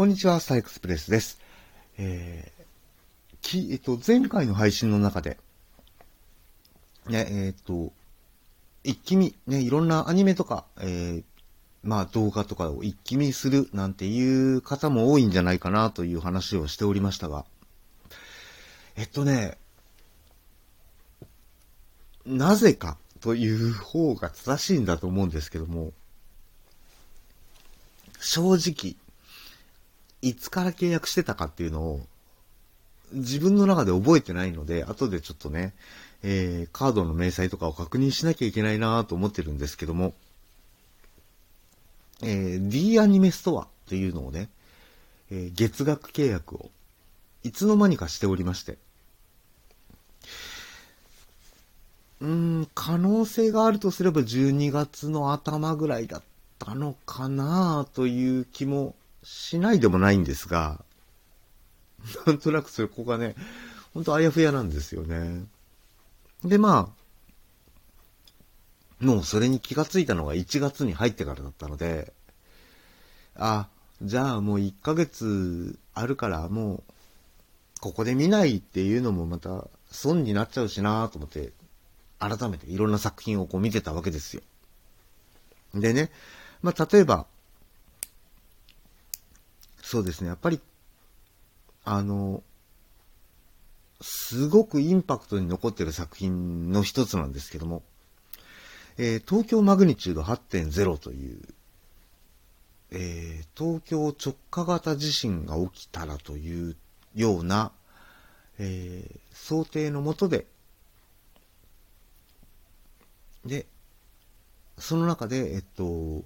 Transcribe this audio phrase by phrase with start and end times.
[0.00, 1.38] こんにちは、サイクスプレスです。
[1.98, 5.36] えー、き、えっと、前回の配信の中で、
[7.06, 7.92] ね、えっと、
[8.82, 11.22] 一気見、ね、いろんなアニメとか、えー、
[11.82, 17.44] まあ動画とかを一気見するなんていう方も多いんじゃないかなという話をしておりましたが、
[18.96, 19.58] えっとね、
[22.24, 25.92] なぜかという方が正しいんだと思うんですけども、
[28.20, 28.96] 正直、
[30.22, 32.00] いつから契約してたかっていうのを、
[33.12, 35.74] 自分の中で覚えてないので、後でちょっとね、
[36.22, 40.12] えー、カードの明細とかを確認しなきゃいけないなと思ってるんですけども、
[42.22, 44.48] えー、D アニメストアというのをね、
[45.30, 46.70] えー、月額契約を
[47.42, 48.76] いつの間にかしておりまして、
[52.20, 56.22] うーん、可能性があるとすれば12月の頭ぐらいだっ
[56.58, 60.84] たのかなという気もしないでもないんですが、
[62.26, 63.34] なんとなくそ、ここがね、
[63.92, 65.44] ほんとあやふやなんですよね。
[66.44, 66.92] で、ま
[69.00, 72.12] あ、もうそれに気がついたのが1月に入ってからだったので、
[73.36, 73.68] あ、
[74.02, 76.82] じゃあもう1ヶ月あるからもう、
[77.80, 81.52] ここで見ないっていうのもまた損になっちゃうしなと思って、
[82.18, 84.42] 改めていろんな作品をこう見てたわけですよ。
[85.74, 86.10] でね、
[86.62, 87.26] まあ例えば、
[89.90, 90.60] そうですね、やっぱり、
[91.84, 92.44] あの、
[94.00, 97.82] すごくインパクトに残ってる作品の一つなんですけども、
[98.98, 101.40] えー、東京マグニチュード8.0という、
[102.92, 106.76] えー、東京直下型地震が起きたらという
[107.16, 107.72] ような、
[108.60, 110.46] えー、想定のもとで、
[113.44, 113.66] で、
[114.78, 116.22] その中で、えっと、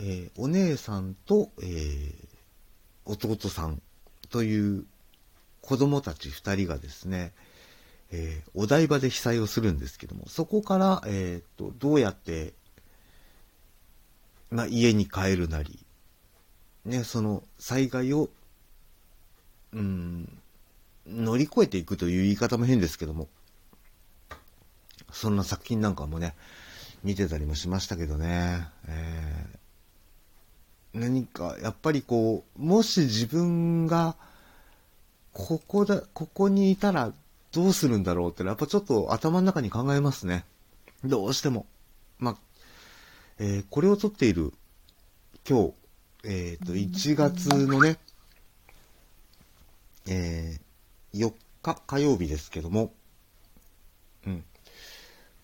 [0.00, 2.16] えー、お姉さんと、えー、
[3.04, 3.82] 弟さん
[4.30, 4.84] という
[5.60, 7.32] 子供たち二人がですね、
[8.10, 12.54] えー、お台場で被災をするんですけども、そこから、えっ、と、どうやって、
[14.50, 15.78] まあ、家に帰るなり、
[16.84, 18.30] ね、その災害を、
[19.74, 20.38] うん、
[21.06, 23.28] 乗り越えていくという言い方も変ですけども、
[25.12, 26.34] そんな作品なんかもね、
[27.04, 29.58] 見てたりもしましたけどね、えー、
[30.94, 34.16] 何か、やっぱりこう、もし自分が、
[35.32, 37.12] ここだ、ここにいたら
[37.52, 40.44] どうするんだろうってやっぱちょっと頭の中に考えますね。
[41.04, 41.66] どうしても。
[42.18, 42.36] まあ、
[43.38, 44.52] えー、これを撮っている
[45.48, 45.74] 今日、
[46.24, 47.98] えっ、ー、と、1月のね、
[50.08, 51.32] えー、4
[51.62, 52.92] 日火曜日ですけども、
[54.26, 54.44] うん。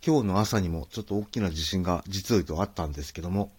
[0.04, 3.50] 今日の朝にもちょっと大きな地震が実を言うとあったんですけども、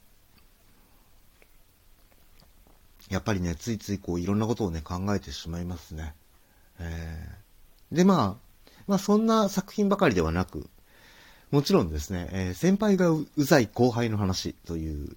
[3.10, 6.14] やっぱりね、ついついこういろんなことをね、考えてしまいますね。
[6.80, 10.68] えー、で、まあ、まあそんな作品ばかりではなく、
[11.52, 15.16] もちろんですね、えー、先輩がうざい後輩の話という、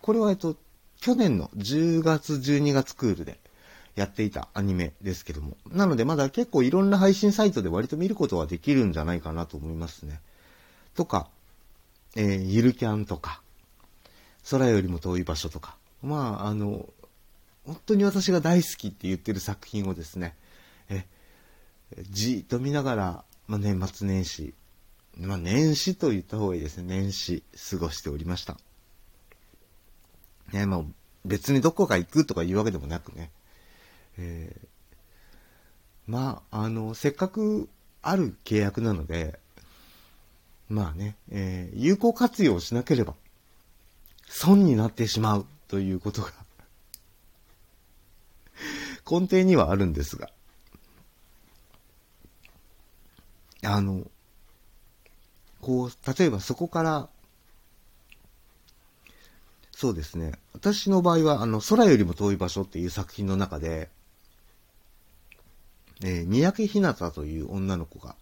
[0.00, 0.56] これはえっと、
[1.00, 3.38] 去年の10月、12月クールで
[3.94, 5.56] やっていたアニメですけども。
[5.70, 10.20] なのでまだ結構いろんな配信サイトで割と見ることはできるんじゃないかなと思いますね。
[10.94, 11.28] とか、
[12.16, 13.42] えー、ゆるキャンとか、
[14.50, 15.76] 空よりも遠い場所とか。
[16.02, 16.88] まあ、あの、
[17.66, 20.34] 本当に私が大好きって言ってる作品をですね、
[20.88, 21.04] え、
[22.10, 24.54] じっと見ながら、まあ、年末年始、
[25.18, 26.84] まあ、年始と言った方がいいですね。
[26.84, 28.56] 年始過ごしておりました。
[30.52, 30.82] ね、まあ、
[31.24, 33.30] 別にどこか行くとかいうわけでもなくね、
[34.18, 34.66] えー、
[36.06, 37.68] まあ、あの、せっかく
[38.02, 39.38] ある契約なので、
[40.68, 43.14] まあね、えー、有効活用しなければ、
[44.28, 46.32] 損になってしまうということが
[49.10, 50.30] 根底にはあるんですが、
[53.64, 54.06] あの、
[55.60, 57.08] こう、例えばそこから、
[59.72, 60.32] そうですね。
[60.52, 63.90] 私の場合は、あの、空よりも遠い場所っていう作品の中で、
[66.02, 68.14] えー、三宅ひなたという女の子が、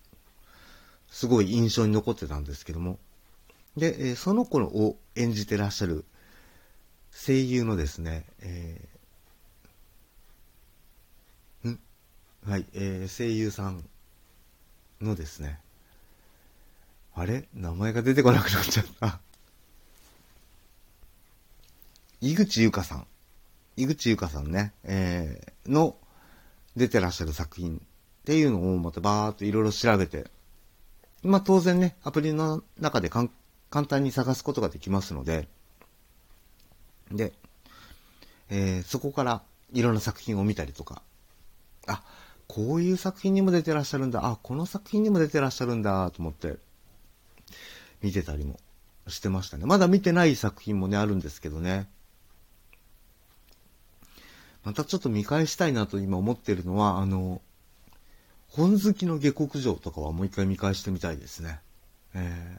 [1.10, 2.98] すごい印象に残ってたんですけども、
[3.76, 6.04] で、えー、その子を演じてらっしゃる
[7.12, 8.88] 声優のですね、え
[12.46, 13.84] はい、えー、声優さん
[15.00, 15.60] のですね、
[17.14, 17.46] あれ？
[17.54, 19.20] 名前が出てこなくなっちゃった。
[22.20, 23.06] 井口優香さん。
[23.76, 25.96] 井口優香さんね、えー、の
[26.74, 27.80] 出てらっしゃる作品っ
[28.24, 30.26] ていうのをまたバーっといろいろ調べて、
[31.22, 33.28] まあ当然ね、アプリの中で簡
[33.86, 35.48] 単に探すことができますので、
[37.12, 37.32] で、
[38.48, 39.42] えー、そこから
[39.72, 41.02] いろんな作品を見たりとか、
[41.86, 42.02] あ、
[42.48, 46.56] こういう作品にも出てらっしゃるんだ、あ、この作品にも出てらっしゃるんだ、と思って、
[48.02, 48.58] 見てたりも
[49.06, 49.66] してましたね。
[49.66, 51.88] まだ見てない作品もね、あるんですけどね。
[54.64, 57.42] またちょっと見返したいなと今思ってるのは、あの、
[58.48, 61.60] 本好きの下克上とかはもう一回見返してみたいですね。
[62.14, 62.58] え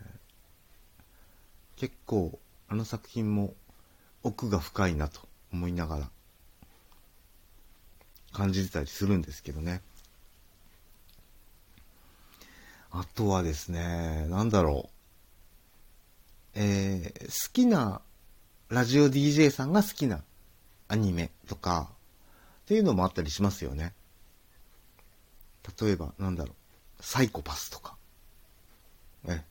[1.77, 3.55] ー、結構、あの作品も
[4.21, 5.21] 奥が深いなと
[5.51, 6.09] 思いながら
[8.39, 9.81] 感じてたりするんですけどね。
[12.89, 14.89] あとはですね、なんだろう。
[16.55, 17.99] えー、好きな
[18.69, 20.23] ラジオ DJ さんが好きな
[20.87, 21.89] アニメとか、
[22.63, 23.93] っていうのもあったりしますよね。
[25.81, 27.97] 例えば、なんだろう、サイコパスとか。
[29.27, 29.43] え。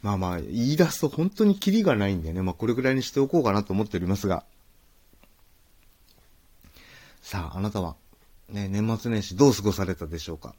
[0.00, 4.44] まあまあ、言い出すと本当にキリがないんでね、まあこれぐらいにしておこうかなと思っておりますが。
[7.22, 7.96] さあ、あなたは、
[8.48, 10.54] ね、年末年始どう過ごされたでしょうか？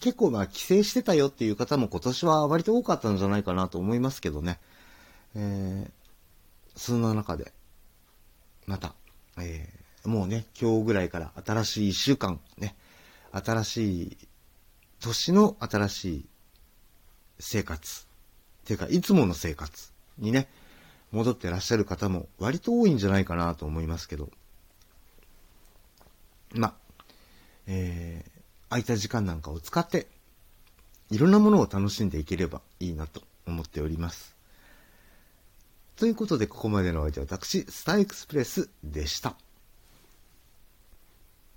[0.00, 4.58] 結構まあ帰省してたよっていう方も今年は割と多かったんじゃないかなと思いますけどね。
[5.34, 5.90] えー、
[6.78, 7.52] そんな中で、
[8.66, 8.94] また、
[9.38, 12.76] えー、もうね、今日ぐらいから新しい一週間、ね、
[13.32, 14.18] 新しい
[15.00, 16.26] 年の新しい
[17.38, 18.06] 生活、
[18.64, 20.48] っていうか、いつもの生活にね、
[21.12, 24.30] 戻ってらっしゃる方も割と多いんじゃないかなと思いますけど、
[26.52, 26.74] ま、
[27.66, 28.30] えー、
[28.70, 30.06] 空いた時間なんかを使って、
[31.10, 34.34] いろんなものを楽しんでいければいいなと思っております。
[35.96, 39.36] ということで、ここまでのお相手は私、スターエクスプレスでした。